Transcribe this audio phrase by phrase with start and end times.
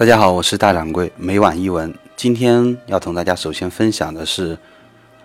[0.00, 1.94] 大家好，我是大掌柜，每晚一文。
[2.16, 4.56] 今天要同大家首先分享的是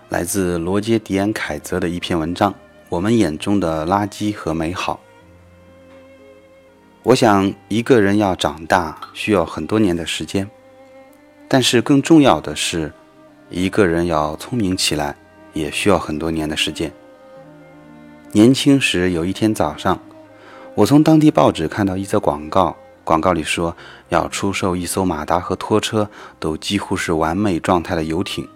[0.09, 2.51] 来自罗杰·迪安·凯泽的一篇文章
[2.89, 4.99] 《我们眼中的垃圾和美好》。
[7.03, 10.45] 我想，一个人要长大需要很多年的时间，
[11.47, 12.91] 但是更重要的是，
[13.49, 15.15] 一个人要聪明起来
[15.53, 16.91] 也需要很多年的时间。
[18.33, 19.97] 年轻时有一天早上，
[20.73, 22.75] 我从当地报纸看到一则广告。
[23.05, 23.77] 广告里说
[24.09, 26.09] 要出售一艘马达和拖车
[26.39, 28.49] 都几乎是完美状态的游艇。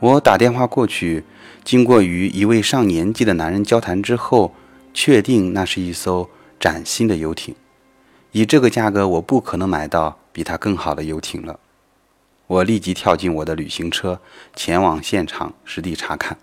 [0.00, 1.24] 我打电话过去，
[1.62, 4.52] 经过与一位上年纪的男人交谈之后，
[4.92, 7.54] 确定那是一艘崭新的游艇。
[8.32, 11.60] 以这个价格，我不可能买到比它更好的游艇了。
[12.46, 14.20] 我立即跳进我的旅行车，
[14.56, 16.36] 前往现场实地查看。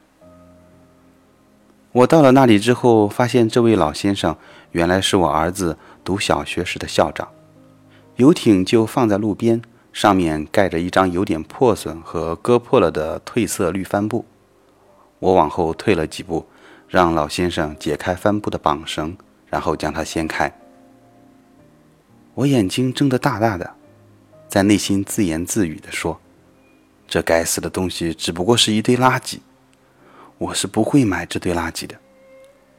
[1.93, 4.35] 我到了那里之后，发现这位老先生
[4.71, 5.77] 原来是我儿子。
[6.03, 7.27] 读小学时的校长，
[8.15, 9.61] 游艇就放在路边，
[9.93, 14.25] 上面盖着一张有点破损和割破了的褪色绿帆布。
[15.19, 16.47] 我往后退了几步，
[16.87, 19.15] 让老先生解开帆布的绑绳，
[19.47, 20.51] 然后将它掀开。
[22.33, 23.75] 我眼睛睁得大大的，
[24.47, 26.19] 在内心自言自语地说
[27.07, 29.37] ：“这该死的东西只不过是一堆垃圾，
[30.41, 31.95] 我是不会买这堆垃圾的，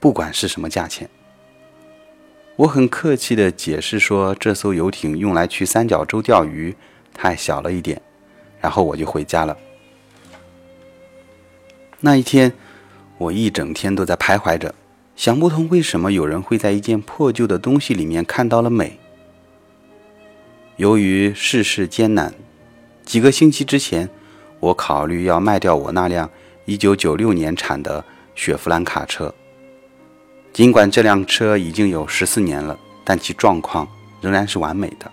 [0.00, 1.08] 不管是什么价钱。”
[2.56, 6.74] 我很客气地解释说，这艘游艇用来去三角洲钓鱼，
[7.14, 8.02] 太小了一点。
[8.60, 9.56] 然后我就回家了。
[12.00, 12.52] 那一天，
[13.16, 14.74] 我一整天都在徘徊着，
[15.14, 18.98] 想不通为什么有人会在一件破旧的东西里面看到了美。
[20.76, 22.34] 由于世事艰难，
[23.04, 24.10] 几个星期之前，
[24.58, 26.28] 我考虑要卖掉我那辆
[26.66, 29.34] 1996年产的雪佛兰卡车。
[30.52, 33.88] 尽管这辆车已经有十四年了，但其状况
[34.20, 35.10] 仍然是完美的。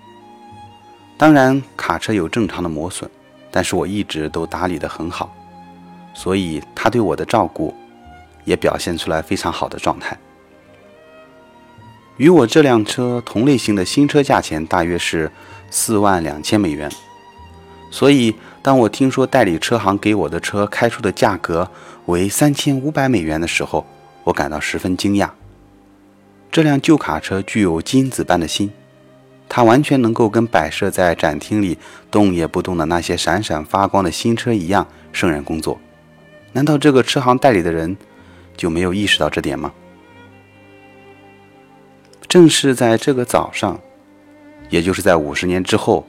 [1.18, 3.10] 当然，卡车有正常的磨损，
[3.50, 5.34] 但是我一直都打理得很好，
[6.14, 7.74] 所以他对我的照顾
[8.46, 10.18] 也表现出来非常好的状态。
[12.18, 15.32] 与我这辆车同类型的新车价钱大约是
[15.70, 16.92] 四万两千美元，
[17.92, 21.70] 所以当我听说代理车行给我的车开出的价格
[22.06, 23.86] 为三千五百美元的时候，
[24.24, 25.30] 我感到十分惊讶。
[26.52, 28.72] 这辆旧卡车具有金子般的心，
[29.48, 31.78] 它完全能够跟摆设在展厅里
[32.10, 35.80] 动也不动的那些闪闪发光的新车一样胜任工作。
[36.54, 37.96] 难道这个车行代理的人
[38.58, 39.72] 就没有意识到这点吗？
[42.28, 43.80] 正是在这个早上，
[44.70, 46.08] 也就是在五十年之后，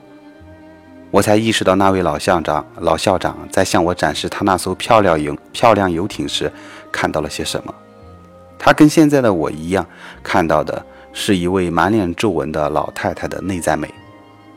[1.11, 6.49] 我才意识到那位老校长老校长在向我展示他那艘漂亮游漂亮游艇时
[6.89, 7.75] 看到了些什么。
[8.57, 9.85] 他跟现在的我一样，
[10.23, 13.93] 看到的是一位满脸皱纹的老太太的内在美，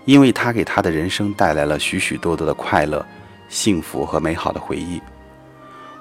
[0.05, 3.05] 因为她给他的人生带来了许许多多的快乐、
[3.49, 5.01] 幸福和美好的回忆。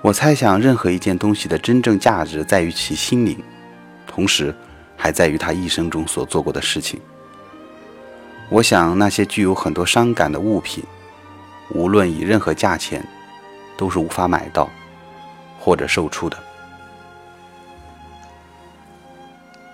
[0.02, 3.42] 我猜想，任何一件东西的真正价值在于其心灵，
[4.06, 4.54] 同时
[4.98, 7.00] 还在于他一生中所做过的事情。
[8.50, 10.84] 我想，那些具有很多伤感的物品，
[11.70, 13.04] 无论以任何价钱，
[13.76, 14.70] 都是无法买到
[15.60, 16.38] 或者售出的。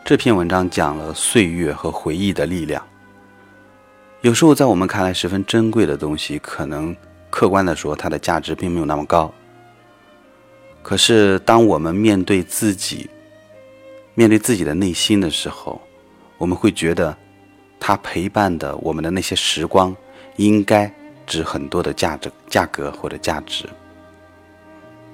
[0.06, 2.82] 这篇文章讲了岁月和回忆的力量。
[4.22, 6.96] 有时候，在我们看来十分珍贵的东西，可能
[7.30, 9.32] 客观的说，它的价值并没有那么高。
[10.82, 13.10] 可是，当我们面对自己、
[14.16, 15.80] 面对自己的内心的时候，
[16.38, 17.16] 我们会觉得，
[17.80, 19.96] 它陪伴的我们的那些时光，
[20.36, 20.92] 应该
[21.26, 23.66] 值很多的价值、价格或者价值。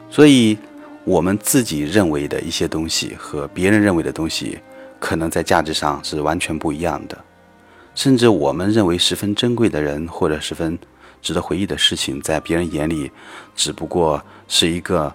[0.09, 0.57] 所以，
[1.03, 4.59] 我们自己认为的一些东西和别人认为的东西。
[4.97, 7.23] 可能在价值上是完全不一样的，
[7.93, 10.79] 甚至我们认为十分珍贵的人或者十分
[11.21, 13.11] 值得回忆的事情，在别人眼里
[13.55, 15.13] 只不过是一个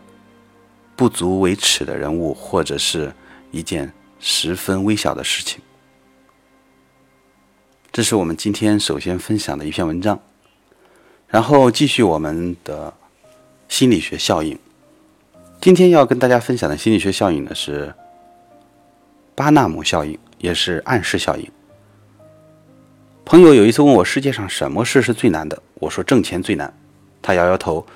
[0.94, 3.12] 不足为耻的人物，或者是
[3.50, 5.60] 一件十分微小的事情。
[7.93, 10.21] 这是我们今天首先分享的一篇文章，
[11.27, 12.95] 然后继续我们的
[13.69, 14.57] 心理学效应。
[15.60, 17.92] 今天要跟大家分享的心理学效应呢是。
[19.34, 21.51] 巴纳姆效应也是暗示效应。
[23.25, 26.72] 朋友有一次问我世界上什么事是最难的，我说挣钱最难。
[27.22, 27.87] 他摇摇头。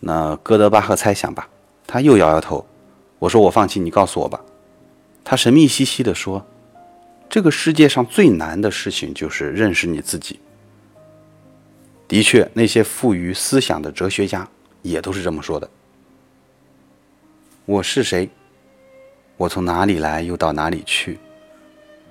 [0.00, 1.48] 那哥德巴赫猜想吧。
[1.86, 2.66] 他又摇摇头。
[3.20, 4.40] 我说我放弃，你告诉我吧。
[5.22, 6.44] 他神秘兮兮地说
[7.30, 10.40] ：“这个世界上最难的事情就是认识你自己。”
[12.08, 14.46] 的确，那些富于思想的哲学家
[14.82, 15.70] 也都是这么说的。
[17.66, 18.28] 我是谁？
[19.36, 21.20] 我从哪里来，又到哪里去？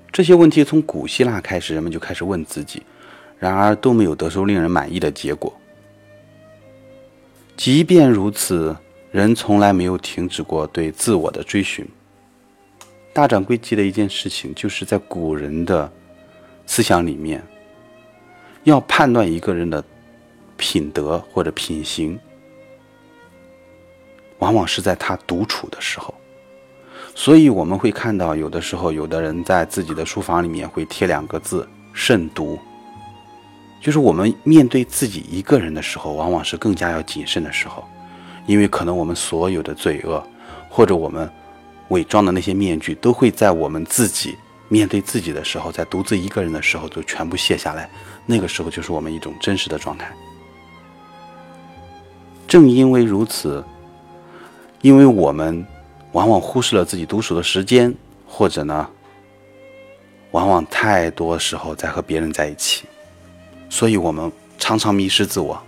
[0.09, 2.81] 这些问题从古希腊开始，人们就开始问自己，
[3.37, 5.53] 然而都没有得出令人满意的结果。
[7.57, 8.73] 即便如此，
[9.11, 11.85] 人从来没有停止过对自我的追寻。
[13.11, 15.91] 大掌柜记得一件事情，就是在古人的
[16.65, 17.43] 思想里面，
[18.63, 19.83] 要判断一个人的
[20.55, 22.17] 品德或者品行，
[24.37, 26.13] 往往是在他独处的时候。
[27.15, 32.57] 所以我们会看到，有的时候有的人在自己的书房里面会贴两个字“慎独”，
[33.81, 37.83] 就是我们面对自己一个人的时候，往往是更加要谨慎的时候，
[38.45, 40.25] 因为可能我们所有的罪恶，
[40.69, 41.29] 或者我们
[41.89, 44.37] 伪装的那些面具，都会在我们自己
[44.67, 47.89] 面对自己的时候，在独自一个人的时候，就全部卸下来。
[48.25, 50.11] 那个时候就是我们一种真实的状态。
[52.47, 53.63] 正因为如此，
[54.81, 55.65] 因为我们。
[56.13, 57.93] 往往忽视了自己独处的时间，
[58.27, 58.89] 或者呢，
[60.31, 62.85] 往往太多时候在和别人在一起，
[63.69, 65.61] 所以我们常常迷失自我。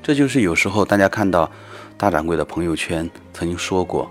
[0.00, 1.50] 这就是有时候大家看到
[1.98, 4.08] 大掌柜的朋友圈曾经说过，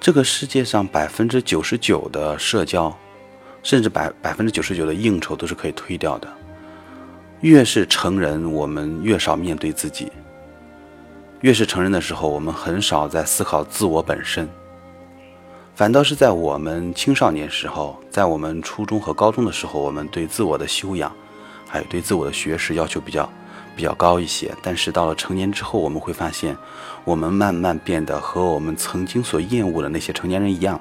[0.00, 2.96] 这个世界上百分之九十九的社交，
[3.62, 6.28] 甚至百百分之九十九的应酬都是可以推掉的。
[7.40, 10.10] 越是成人，我们越少面对自己。
[11.40, 14.48] 越是成人的时候，我们很少在思考自我本身，
[15.74, 21.12] 反倒是在我们青少年时候，在我们初中和高中的时候，我们对自我的修养，
[21.66, 23.28] 还有对自我的学识要求比较
[23.78, 24.52] 比较高一些。
[24.60, 26.56] 但是到了成年之后，我们会发现，
[27.04, 30.80] 我们慢慢变得和我们曾经所厌恶的那些成年人一样。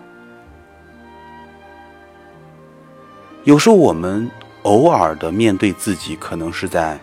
[3.44, 4.30] 有时候我们
[4.64, 7.00] 偶尔的面对自己，可能是在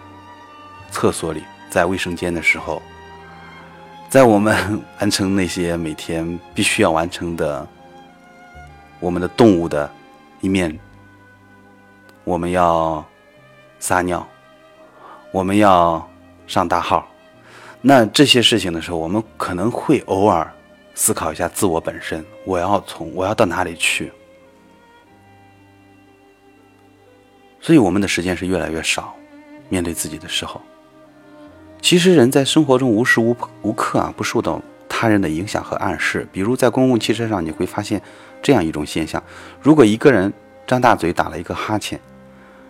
[0.91, 2.83] 厕所里，在卫生间的时候。
[4.09, 7.67] 在我们完成那些每天必须要完成的，
[8.99, 9.91] 我们的动物的
[10.41, 10.77] 一面，
[12.25, 13.05] 我们要
[13.81, 14.27] 撒尿，
[15.35, 16.09] 我们要
[16.47, 17.09] 上大号，
[17.81, 20.49] 那这些事情的时候，我们可能会偶尔
[20.95, 24.13] 思考一下自我本身，我要从我要到哪里去？
[27.61, 29.13] 所以我们的时间是越来越少，
[29.69, 30.63] 面对自己的时候。
[31.83, 36.29] 其实人在生活中无时无无刻啊不受到他人的影响和暗示。
[36.31, 38.01] 比如在公共汽车上，你会发现
[38.41, 39.21] 这样一种现象：
[39.61, 40.33] 如果一个人
[40.65, 41.99] 张大嘴打了一个哈欠，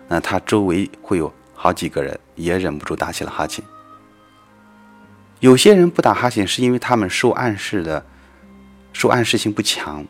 [0.07, 3.65] 那他周围会有好几个人也忍不住打起了哈欠。
[5.39, 8.05] 有些人不打哈欠是因为他们受暗示的
[8.93, 10.05] 受暗示性不强，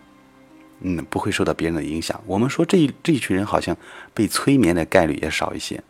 [0.82, 2.22] 嗯，不会受到别人的影响。
[2.26, 3.76] 我们说这一这一群人好像
[4.14, 5.84] 被催眠的概率也少一些。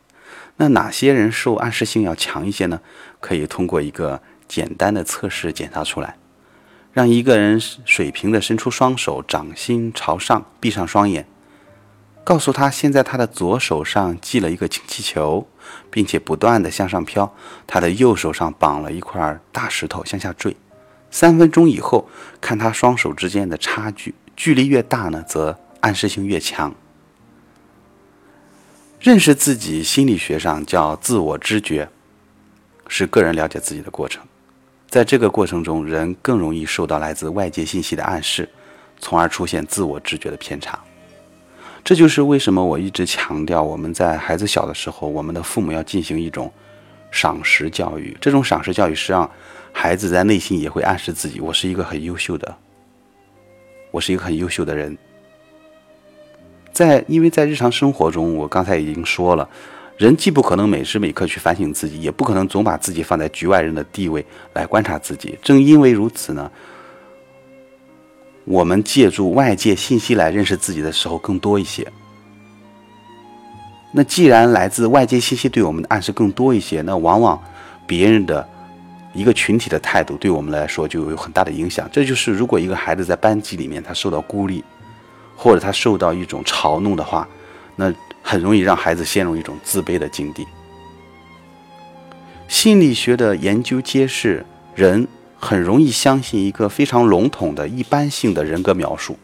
[0.57, 2.80] 那哪些人受暗示性要强一些呢？
[3.19, 6.18] 可以通过一个简单的测试检查出来。
[6.94, 11.28] 让一个人水平的伸出双手，掌心朝上，闭上双眼，
[12.25, 15.48] 告诉他现在他的左手上系了一个氢气球，
[15.92, 17.31] 并且不断的向上飘，
[17.68, 20.57] 他的右手上绑了一块大石头向下坠。
[21.12, 22.10] 三分钟以后，
[22.42, 26.74] 看他双手之间的差距，距离越大呢，则暗示性越强。
[29.00, 31.88] 认识自己，心理学上叫自我知觉，
[32.88, 34.24] 是个人了解自己的过程。
[34.89, 38.50] 在这个过程中，人更容易受到来自外界信息的暗示，
[39.00, 40.80] 从而出现自我知觉的偏差。
[41.86, 46.51] 这就是为什么我一直强调，我们在孩子小的时候，我们的父母要进行一种
[47.12, 48.18] 赏识教育。
[48.20, 49.30] 这种赏识教育是让
[49.72, 52.58] 孩子在内心也会暗示自己：我是一个很优秀的，
[53.92, 54.98] 我是一个很优秀的人。
[56.74, 59.48] 在，因为在日常生活中，我刚才已经说了，
[59.96, 65.38] 人既不可能每时每刻去反省自己，也不可能总把自己放在局外人的地位来观察自己。
[65.44, 66.51] 正因为如此呢，
[68.46, 71.86] 我们借助外界信息来认识自己的时候更多一些。
[73.92, 77.42] 那既然来自外界信息对我们的暗示更多一些，那往往
[77.86, 78.48] 别人的
[79.14, 81.90] 一个群体的态度对我们来说就有很大的影响。
[81.92, 84.64] 这就是如果一个孩子在班级里面他受到孤立。
[85.38, 87.28] 或者他受到一种嘲弄的话，
[87.75, 90.48] 那很容易让孩子陷入一种自卑的境地。
[92.48, 95.06] 心理学的研究揭示，人
[95.46, 99.16] 很容易相信一个非常笼统的一般性的人格描述，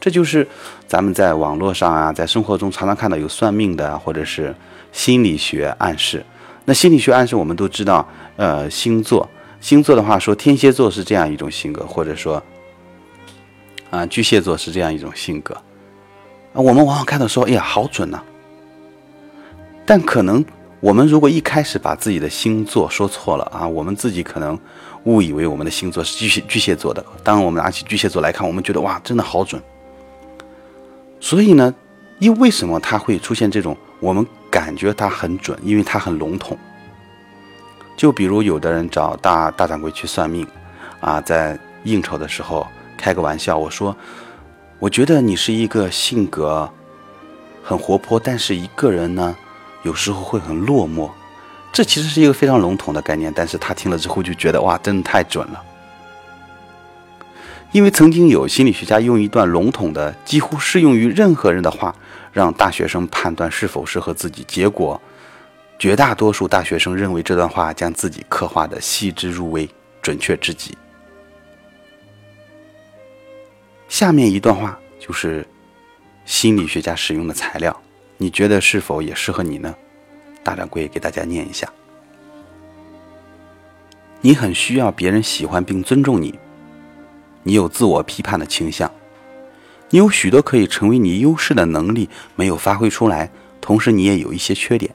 [0.00, 0.44] 这就是
[0.88, 4.52] 咱们在网络上啊，在生活中常常看到有算命的，或者是
[4.90, 6.24] 心理学暗示。
[6.64, 9.28] 那心理学暗示我们都知道，呃，星座，
[9.60, 12.42] 星座的话说天蝎座是这样一种性格，或者说。
[13.88, 15.54] 啊，巨蟹座是这样一种性格，
[16.52, 18.20] 啊，我们往往看到说，哎呀，好准呐。
[19.86, 20.44] 但可能
[20.80, 24.58] 我们如果一开始把自己的星座说错了啊，我们自己可能
[25.04, 27.04] 误以为我们的星座是巨蟹巨蟹座的。
[27.24, 29.60] 当我们拿起巨蟹座来看，我们觉得哇，真的好准。
[31.18, 31.74] 所以呢，
[32.18, 36.56] 因为什么它会出现这种我们感觉它很准，因为它很笼统。
[37.96, 40.46] 就比如有的人找大大掌柜去算命，
[41.00, 42.66] 啊，在应酬的时候
[42.98, 43.96] 开个玩笑，我说，
[44.78, 46.70] 我觉得你是一个性格
[47.62, 49.34] 很活泼，但是一个人呢，
[49.86, 51.10] 有时候会很落寞。
[51.72, 55.62] 这其实是一个非常笼统的概念，但是他听了之后就觉得哇，真的太准了。
[57.72, 61.94] 因为曾经有心理学家用一段笼统的、几乎适用于任何人的话，
[62.32, 65.00] 让大学生判断是否适合自己，结果。
[65.78, 69.68] 绝大多数大学生认为这段话将自己刻画的细致入微、
[70.00, 70.74] 准确至极。
[73.86, 75.46] 下面一段话就是
[76.24, 77.78] 心理学家使用的材料，
[78.18, 79.74] 你觉得是否也适合你呢？
[80.42, 81.70] 大掌柜给大家念一下：
[84.20, 86.38] 你很需要别人喜欢并尊重你，
[87.42, 88.90] 你有自我批判的倾向，
[89.90, 93.30] 你有许多可以成为你优势的能力没有发挥出来，
[93.60, 94.94] 同时你也有一些缺点。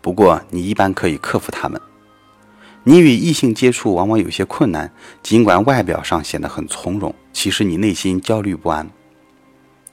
[0.00, 1.80] 不过，你一般可以克服它们。
[2.84, 8.90] 你与异性接触往往有些困难，尽管外表上显得很从容，其实你内心焦虑不安。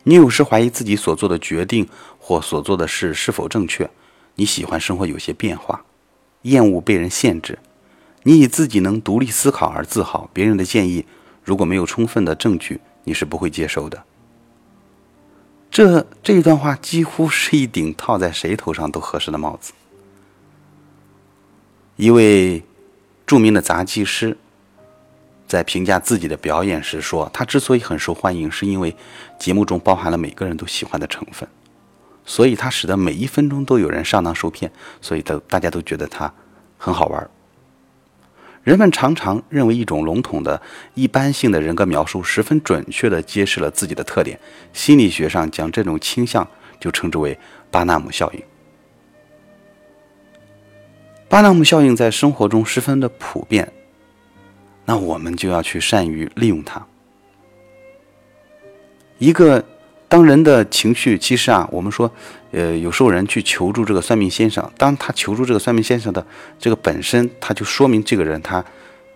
[0.04, 1.88] 你有时怀疑自己所做的决定
[2.30, 3.90] 或所做的事是否正确。
[4.36, 5.84] 你喜欢生活有些变化，
[6.44, 7.58] 厌恶被人限制。
[8.22, 11.04] 你以自己能独立思考而自豪，别人的建议
[11.44, 14.04] 如果没有充分的证据，你是不会接受的。
[15.72, 19.74] 这这一段话几乎是一顶套在谁头上都合适的帽子。
[21.96, 22.64] 一位
[23.26, 24.38] 著名的杂技师
[25.48, 28.96] 在评价自己的表演时说：“他之所以很受欢迎，是因为
[29.40, 31.50] 节目中包含了每个人都喜欢的成分，
[32.30, 34.72] 所以它使得每一分钟都有人上当受骗，
[35.02, 36.32] 所以都大家都觉得它
[36.78, 37.28] 很好玩。”
[38.64, 40.62] 人们常常认为一种笼统的
[40.94, 44.40] 一般性的人格描述十分准确地揭示了自己的特点。
[44.74, 46.48] 心理学上将这种倾向
[46.80, 47.36] 就称之为
[47.72, 48.44] 巴纳姆效应。
[51.28, 53.74] 巴纳姆效应在生活中十分的普遍，
[54.86, 56.86] 那我们就要去善于利用它。
[59.18, 59.66] 一个
[60.10, 62.12] 当人的情绪，其实啊，我们说，
[62.52, 66.26] 呃，有时候人去求助这个算命先生，当他求助这个算命先生的
[66.58, 68.66] 这个本身，他就说明这个人他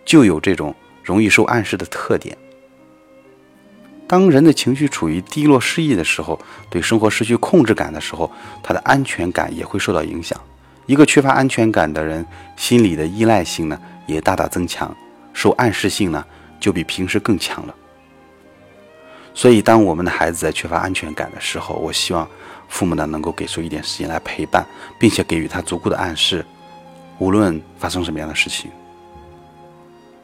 [0.06, 0.74] 就有这种
[1.04, 2.38] 容易受暗示的特点。
[4.08, 8.32] 当人的情绪处于低落失意的时候，对生活失去控制感的时候，
[8.62, 10.40] 他的安全感也会受到影响。
[10.86, 12.24] 一个缺乏安全感的人，
[12.56, 14.96] 心理的依赖性呢也大大增强，
[15.34, 16.24] 受暗示性呢
[16.60, 17.74] 就比平时更强了。
[19.34, 22.28] 所以，当我们的孩子在缺乏安全感的时候，我希望
[22.70, 24.66] 父母呢能够给出一点时间来陪伴，
[25.00, 26.46] 并且给予他足够的暗示。
[27.20, 28.70] 无论发生什么样的事情，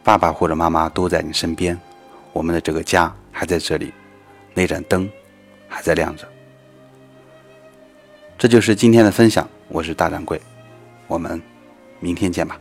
[0.04, 1.80] 爸爸或者妈妈都在你身边，
[2.34, 3.92] 我们的这个家还在这里，
[4.54, 5.10] 那盏灯
[5.68, 6.28] 还在亮着。
[8.38, 10.40] 这就是今天的分享，我是大掌柜。
[11.08, 11.42] 我们
[12.00, 12.60] 明天见吧。